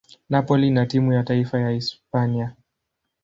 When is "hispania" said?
1.69-2.55